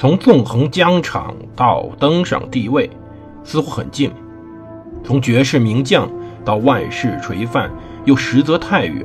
[0.00, 2.88] 从纵横疆场到登上帝位，
[3.44, 4.08] 似乎很近；
[5.04, 6.08] 从绝世名将
[6.42, 7.70] 到万世垂范，
[8.06, 9.04] 又实则太远。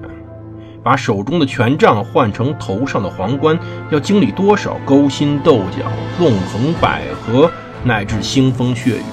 [0.82, 3.60] 把手中的权杖换成头上的皇冠，
[3.92, 5.86] 要经历多少勾心斗角、
[6.18, 7.50] 纵横捭阖，
[7.84, 9.04] 乃至腥风血雨？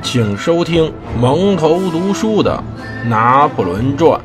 [0.00, 2.62] 请收听蒙头读书的
[3.08, 4.20] 《拿破仑传》。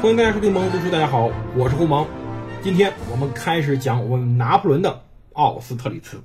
[0.00, 2.06] 欢迎大家收听蒙头读书，大家好，我是胡蒙。
[2.62, 4.96] 今天我们开始讲我们拿破仑的
[5.40, 6.18] 奥斯特里茨。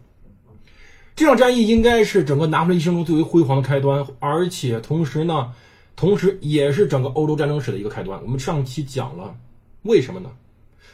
[1.15, 5.53] 这场战役应该是整个拿破仑一生中最为辉煌的开端，而且同时呢，
[5.95, 8.21] 同时也是整个欧洲战争史的一个开端。
[8.23, 9.37] 我们上期讲了。
[9.83, 10.31] 为什么呢？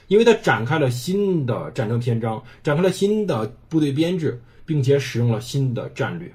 [0.07, 6.31] 因为他展开了新的战争篇章，展开了新的部队编制，并且使用了新的战略。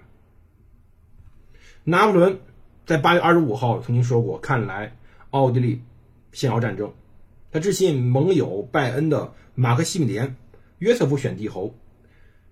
[1.84, 2.40] 拿破仑
[2.86, 4.96] 在八月二十五号曾经说过：“看来
[5.30, 5.82] 奥地利
[6.32, 6.92] 想要战争。”
[7.52, 10.28] 他致信盟友拜恩的马克西米连·
[10.78, 11.74] 约瑟夫选帝侯，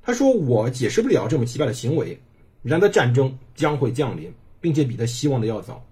[0.03, 2.21] 他说：“我解释不了这么奇怪的行为，
[2.63, 5.85] 然而战争将会降临，并且比他希望的要早。”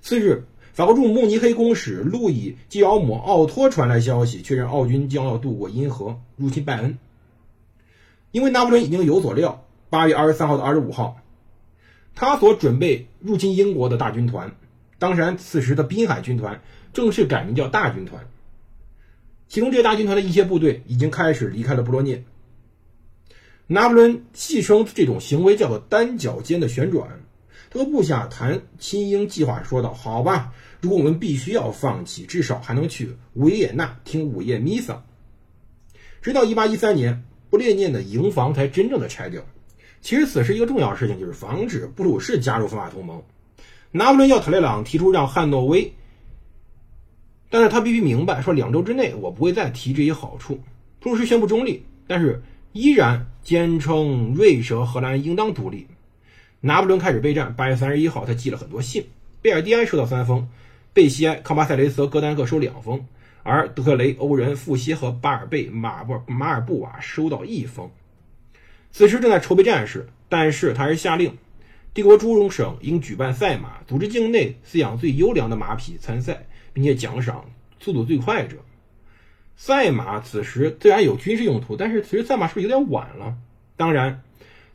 [0.00, 0.44] 次日。
[0.74, 6.96] 法国驻慕尼黑公使路易基奥姆奥托传来消息，确认奥军将要渡过因河入侵拜恩。
[8.30, 11.20] 因为拿破仑已经有所料，八月二十三号到二十五号，
[12.14, 14.54] 他所准备入侵英国的大军团，
[15.00, 16.60] 当然此时的滨海军团
[16.92, 18.28] 正式改名叫大军团。
[19.48, 22.22] 其中这些大军团的一些部队已经开始离开了布罗涅。
[23.66, 27.20] 拿破仑戏称这种行为叫做单脚尖的旋转。
[27.70, 35.04] 他和部下谈亲英计划，说道：“好吧，如果我们必须要放弃，至少还能去维也纳听午夜弥撒。”
[36.22, 39.42] 直到1813年，不列颠的营房才真正的拆掉。
[40.00, 43.22] 其实此时一个重要事情就是防止布鲁士加入反法同盟。
[43.90, 45.92] 拿破仑要特雷朗提出让汉诺威，
[47.50, 50.60] 但是他必须明白，说两周之内我不会再提这些好处。
[51.00, 55.86] 布鲁士宣布中立，但是依然坚称瑞士和荷兰应当独立。
[56.60, 57.54] 拿破仑开始备战。
[57.54, 59.06] 八月三十一号，他寄了很多信。
[59.40, 60.48] 贝尔蒂埃收到三封，
[60.92, 63.06] 贝西埃、康巴塞雷斯和戈丹各收两封，
[63.44, 67.88] 而德克雷、欧仁、富歇和巴尔贝、马布马尔布瓦收到一封。
[68.90, 71.38] 此时正在筹备战事，但是他还是下令，
[71.94, 76.46] 帝国诸荣省应举办赛马，组织境内饲养最优良的马匹参赛，
[76.78, 77.44] 并且奖赏
[77.80, 78.58] 速度最快者。
[79.56, 83.36] 赛马此时虽然有军事用途，但是其实赛马是不是有点晚了？
[83.76, 84.22] 当然。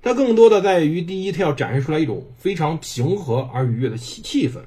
[0.01, 4.59] 它更多的在于，第一，它要展示出来一种非常平和而愉悦的气气氛，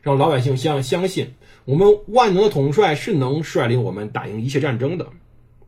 [0.00, 5.08] 让老百姓相相信我们万能的统帅是能率领我们打赢一切战争的。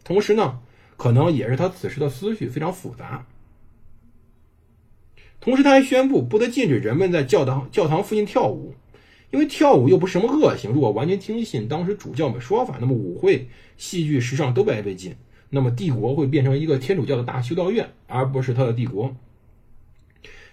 [0.04, 0.60] 同时呢，
[0.96, 3.26] 可能也是他此时的思绪非常复杂。
[5.40, 8.76] 同时，他还宣布不得禁止人们在教堂教堂附近跳舞，
[9.30, 10.70] 因为跳舞又不是什么恶行。
[10.70, 15.14] 如果完全听信当时主教们说法，那么舞会、戏剧、时尚都被被禁。
[15.50, 19.14] 那么帝国会变成一个天主教的大修道院，而不是他的帝国。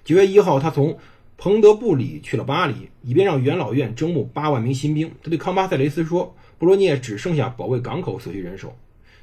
[0.04, 0.98] 九月一号，他从
[1.38, 5.12] 彭德布里去了巴黎，以便让元老院征募八万名新兵。
[5.22, 8.76] 他对康巴塞雷斯说：“布罗涅只剩下保卫港口所需人手。”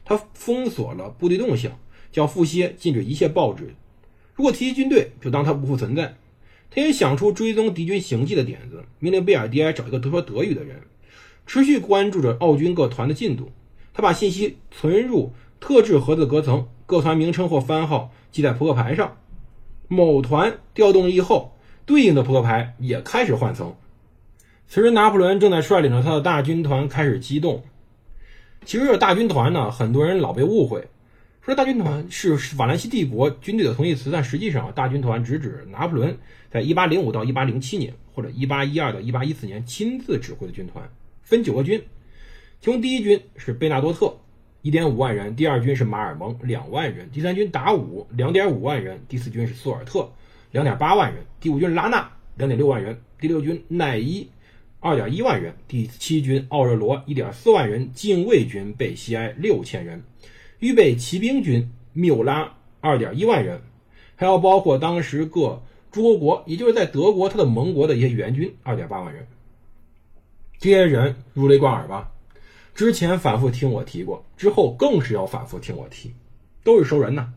[0.05, 1.73] 他封锁了部队动向，
[2.11, 3.75] 叫富歇禁止一切报纸。
[4.35, 6.17] 如果提及军队，就当他不复存在。
[6.75, 10.81] 他也想出追踪敌军行迹的点子，命令贝尔迪埃找一个德说德语的人，
[11.47, 13.51] 持续关注着奥军各团的进度。
[13.93, 15.33] 他把信息存入。
[15.65, 19.17] 特制盒子隔层，各团名称或番号记在扑克牌上。
[19.87, 21.57] 某团调动以后，
[21.87, 23.73] 对应的扑克牌也开始换层。
[24.67, 27.63] 此时，拿破仑正在率领着他的大军团开始机动。
[28.65, 30.89] 其实，这大军团呢，很多人老被误会，
[31.45, 36.17] 说大军团是法兰西帝国军队的同义词，但实际上，大军团直指拿破仑
[36.53, 40.89] 在1805到1807年或者1812到1814年亲自指挥的军团，
[41.23, 41.83] 分九个军，
[42.61, 44.17] 其中第一军是贝纳多特。
[44.61, 50.09] 一点五万人，第二军是马尔蒙两万人，第三军达武两点五万人，第四军是苏尔特
[50.53, 54.31] 两点八万人，第五军拉纳两点六万人，第六军奈伊
[54.79, 60.05] 二点一万人，第七军奥热罗一点四万人，禁卫军贝西埃六千人，
[60.63, 63.61] 预备骑兵军缪拉二点一万人，
[64.15, 65.61] 还要包括当时各
[65.91, 69.27] 诸侯国，也就是在德国他的盟国的一些援军二点八万人。
[70.61, 72.13] 这些人如雷贯耳吧？
[72.77, 76.13] 之前反复听我提过，之后更是要反复听我提，
[76.63, 77.35] 都是熟人呐。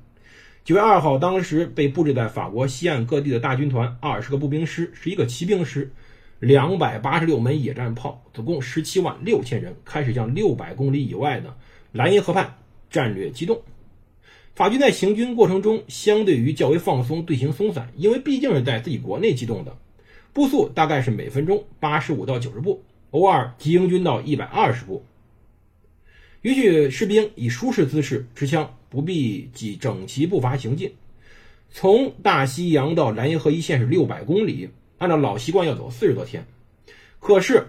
[0.63, 5.91] 九月二号，当时被布置在法国西岸各地的大军团，二十个步兵师，十一个骑兵师，
[6.37, 11.57] 两百八十六门野战炮，总共十七万六千人，开始向六百公里以外的
[11.91, 12.57] 莱茵河畔
[12.89, 13.61] 战略机动。
[14.53, 19.77] 法军在行军过程中，相对于较为放松，队形松散，因为毕竟是在自己国内机动的，
[20.31, 25.03] 步速大概是每分钟八十五到九十步，偶尔急行军到一百二十步。
[26.41, 30.93] 允许士兵以舒适姿势持枪，不必挤整齐步伐行进。
[31.71, 36.45] 从大西洋到莱茵河一线是六百公里，按照老习惯要走四十多天。
[37.19, 37.65] 可是，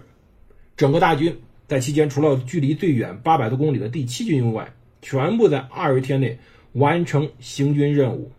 [0.77, 1.37] 整个大军
[1.67, 4.71] 在期间，除了距离最远八百多公里的第七军营外，
[5.01, 6.39] 全部在二十天内
[6.73, 8.31] 完成行军任务。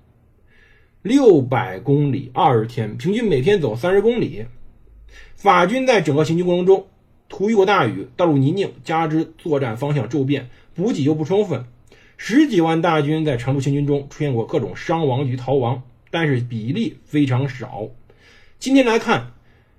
[1.02, 4.46] 六百公里，二十天，平均每天走三十公里。
[5.34, 6.86] 法军在整个行军过程中，
[7.28, 11.64] 途遇过大雨，道路泥泞，加之作战方向骤变，补给又不充分，
[12.16, 17.88] 十几万大军在长途行军中出现过各种伤亡与逃亡，但是比例非常少。
[18.58, 19.34] 今天来看，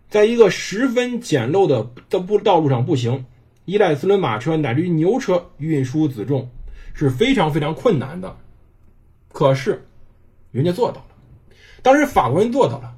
[0.10, 3.26] 在一个十分简陋的的道路上步行，
[3.66, 6.50] 依赖四轮马车乃至于牛车运输辎重
[6.94, 8.36] 是非常非常困难的。
[9.32, 9.86] 可是，
[10.52, 11.06] 人家做到了。
[11.82, 12.96] 当时法国人做到了。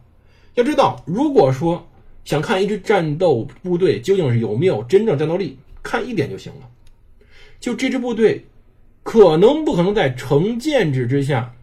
[0.55, 1.87] 要知道，如果说
[2.25, 6.67] 想看一支战斗部队究竟是有没有真正战斗力，看一点就行了。
[7.59, 8.45] 就这支部队，
[9.03, 11.53] 可能不可能在成建制之下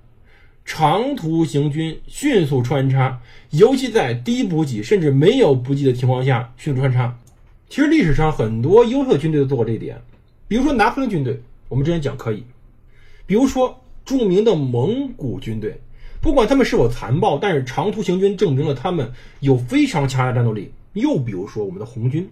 [0.65, 3.21] 长途行军、迅速穿插，
[3.51, 7.19] 尤其在低补给甚至没有补给的情况下迅速穿插。
[7.69, 10.01] 其实历史上很多优秀的军队都做过这一点，
[10.47, 12.45] 比如说拿破仑军队，我们之前讲可以；
[13.27, 15.81] 比如说著名的蒙古军队。
[16.21, 20.73] 不管他们是否残暴，但是长途行军证明了他们有非常强大的战斗力。
[20.95, 22.29] 又比如说我们的红军，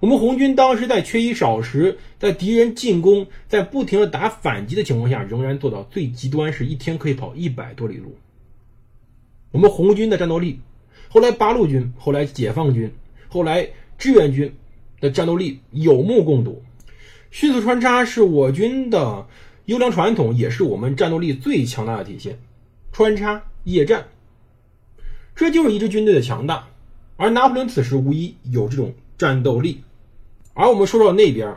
[0.00, 8.16] 我们红军当时在缺衣少食，在敌人进攻、在不停的打反击的情况下，仍然做到最极端，是一天可以跑一百多里路。
[9.52, 10.58] 我们红军的战斗力，
[11.08, 12.92] 后来八路军、后来解放军、
[13.28, 14.52] 后来志愿军
[15.00, 16.64] 的战斗力有目共睹。
[17.30, 19.26] 迅速穿插是我军的
[19.66, 22.38] 优良传统，也是我们战斗力最强大的体现。
[22.92, 24.06] 穿插夜战，
[25.34, 26.68] 这就是一支军队的强大。
[27.16, 29.82] 而拿破仑此时无疑有这种战斗力。
[30.54, 31.56] 而我们说到那边，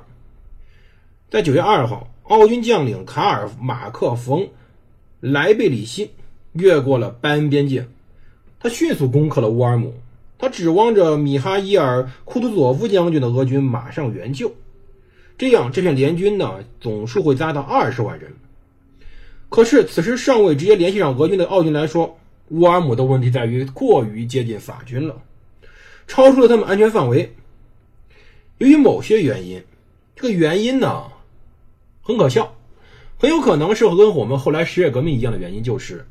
[1.30, 4.50] 在九月二号，奥军将领卡尔马克冯
[5.20, 6.12] 莱贝里希
[6.54, 7.88] 越过了拜恩边界，
[8.60, 9.94] 他迅速攻克了乌尔姆，
[10.38, 14.54] 他指望着米哈伊尔库图佐夫将军的俄军马上援救，
[15.40, 18.32] 这样这片联军呢总数会达到二十万人。
[19.48, 22.20] 可是，此时尚未直接联系上俄军的奥军来说，
[22.50, 25.24] 乌尔姆的问题在于过于接近法军了，
[26.08, 27.34] 超出了他们安全范围。
[28.60, 29.64] 由于某些原因，
[30.16, 31.06] 这个原因呢
[32.02, 32.54] 很可笑，
[33.18, 36.06] 很有可能是跟我们后来十月革命一样的原因，就是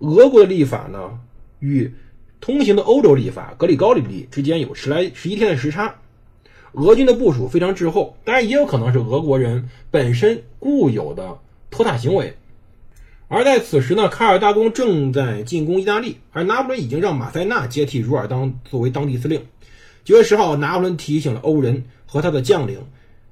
[0.00, 1.18] 俄国的立法呢
[1.60, 1.94] 与
[2.40, 5.94] 通行的欧洲立法格里高利历之间有十来十一天的时差，
[6.76, 11.38] 俄军的部署非常滞后，当然也有可能是俄国人本身固有的
[11.70, 12.36] 拖沓行为。
[13.28, 19.46] 而在此时呢，卡尔大公正在进攻意大利，而拿破仑已经让马塞纳接替茹尔当作为当地司令。
[20.04, 22.84] 九月十号，拿破仑提醒了欧人和他的将领，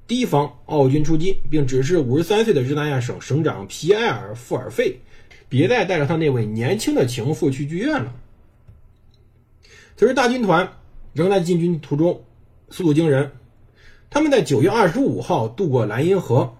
[0.07, 5.01] 提防奥军出击，并指示五十三岁的日内亚省省长皮埃尔·富尔费，
[5.49, 8.11] 别再带着他那位年轻的情妇去剧院了。
[9.95, 10.73] 此时，大军团
[11.13, 12.23] 仍在进军途中，
[12.69, 13.31] 速度惊人。
[14.09, 16.55] 他们在九月二十五号渡过莱茵河，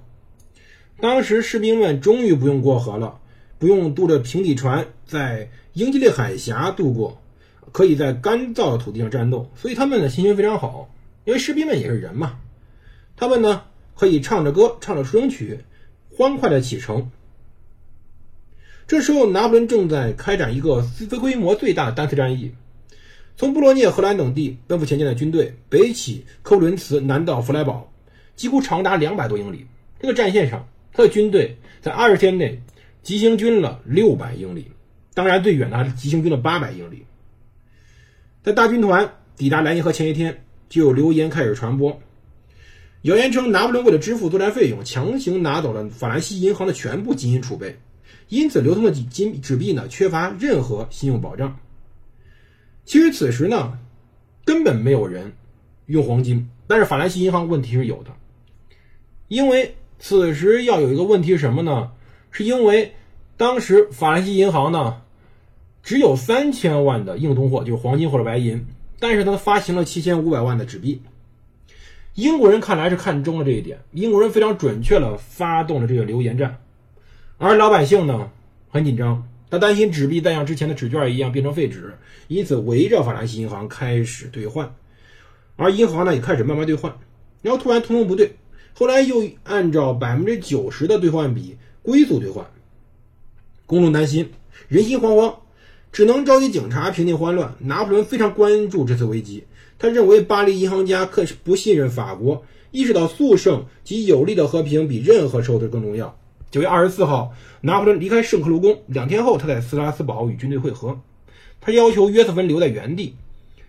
[1.00, 3.20] 当时士兵们终于不用过河了。
[3.58, 7.22] 不用渡着平底船在英吉利海峡渡过，
[7.72, 10.90] 可以在干燥的土地上战斗，所以他们的心情非常好。
[11.24, 12.38] 因为士兵们也是人嘛，
[13.16, 13.64] 他们呢
[13.96, 15.62] 可以唱着歌，唱着出征曲，
[16.16, 17.10] 欢快的启程。
[18.88, 20.86] 这时候，拿破仑正在开展一个
[21.22, 22.54] 规模最大的单次战役，
[23.38, 27.92] 从布洛涅、荷兰等地奔赴前线的军队，北起科伦茨，南到弗莱堡，
[28.36, 29.66] 几乎长达两百多英里。
[30.00, 32.62] 这个战线上，他的军队在二十天内。
[33.04, 34.66] 急行军了六百英里，
[35.14, 37.06] 当然最远的还是急行军了八百英里。
[38.42, 42.02] 在大军团抵达莱茵河前一天，就有流言开始传播，
[43.04, 47.78] 谣言称拿破仑为了支付作战费用，强行拿走了法兰西银行的全部金银储备，
[48.30, 51.56] 因此流通的金纸币呢缺乏任何信用保障。
[52.86, 53.80] 其实此时呢，
[54.46, 55.34] 根本没有人
[55.88, 58.12] 用黄金，但是法兰西银行问题是有的，
[59.28, 61.92] 因为此时要有一个问题是什么呢？
[62.30, 62.94] 是因为
[63.38, 65.02] 当时法兰西银行呢
[65.82, 68.66] 只有三千万的硬通货，就是黄金或者白银，
[69.00, 71.02] 但是它发行了七千五百万的纸币。
[72.14, 76.60] 英国人看来是看中了这一点，英国人非常准确的发动了这个流言战，
[77.38, 78.32] 而老百姓呢
[78.70, 81.94] 很紧张，他担心纸币再像之前的纸券一样变成废纸，
[82.28, 84.76] 因此围着法兰西银行开始兑换，
[85.56, 86.98] 而银行呢也开始慢慢兑换，
[87.42, 88.36] 然后突然通通不对，
[88.74, 91.58] 后来又按照百分之九十的兑换比。
[91.88, 92.44] 龟速兑换，
[93.68, 94.32] 公众担心，
[94.68, 95.36] 人心惶惶，
[95.92, 97.54] 只能召集警察平定慌乱。
[97.60, 99.44] 拿破仑非常关注这次危机，
[99.78, 106.18] 他认为巴黎银行家可是不信任法国，意识到速胜及有力的和平比任何时候都更重要。
[106.52, 111.00] 九月二十四号，拿破仑离开圣克卢宫，两天后他在斯拉斯堡与军队会合。
[111.60, 113.16] 他要求约瑟芬留在原地，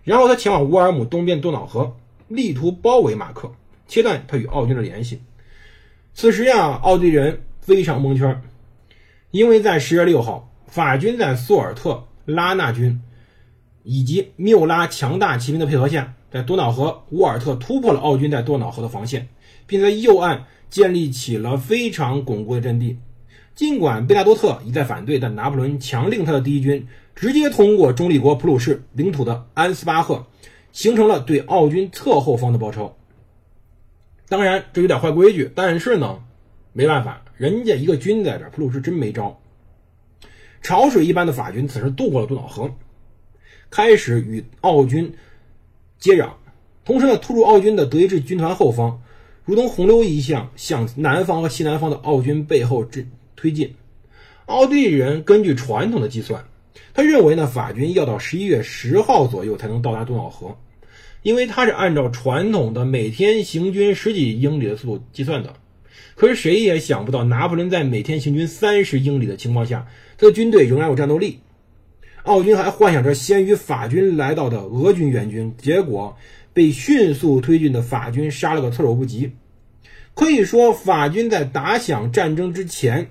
[0.05, 1.97] 然后他前往乌尔姆东边多瑙河，
[2.29, 3.51] 力图包围马克，
[3.89, 5.23] 切断他与奥军的联系。
[6.13, 8.43] 此时呀，奥地利人非常蒙圈，
[9.31, 13.01] 因为在十月六号，法军在苏尔特拉纳军
[13.83, 19.29] 以及缪拉强大骑兵的配合下，在多瑙河乌尔特突破了奥军在多瑙河的防线，
[19.67, 22.99] 并在右岸建立起了非常巩固的阵地。
[23.55, 26.87] 尽管贝纳多特一再反对，但拿破仑强令他的第一军。
[27.15, 30.27] 直接通过中立国普鲁士领土的安斯巴赫，
[30.71, 32.95] 形成了对奥军侧后方的包抄。
[34.29, 36.23] 当然，这有点坏规矩，但是呢，
[36.75, 39.41] 没办法，人家一个军在这，普鲁士真没招。
[40.61, 42.71] 潮水一般的法军此时渡过了多瑙河，
[43.71, 45.15] 开始与奥军
[45.99, 46.33] 接壤，
[46.85, 49.01] 同时呢，突入奥军的德意志军团后方，
[49.47, 53.75] 如同洪流一样向南方和西南方的奥军背后推推进。
[54.45, 56.45] 奥地利人根据传统的计算。
[56.93, 60.57] 他认为呢，法军要到十一月十号左右才能到达多瑙河，
[61.23, 65.55] 因为他是按照传统的每天行军十几英里的速度计算的。
[66.15, 69.87] 可是谁也想不到，拿破仑在每天行军三十英里的情况下，
[70.19, 71.41] 他的军队仍然有战斗力。
[72.23, 76.17] 奥军还幻想着先于法军来到的俄军援军，结果
[76.57, 79.33] 被迅速推进的法军杀了个措手不及。
[80.15, 83.11] 可以说，法军在打响战争之前。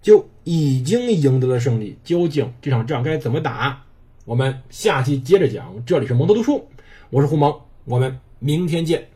[0.00, 1.96] 就已经赢得了胜利。
[2.04, 3.84] 究竟这场仗该怎么打？
[4.26, 5.82] 我们下期接着讲。
[5.86, 6.68] 这里是蒙特读书，
[7.08, 9.08] 我是胡蒙，我们明天见。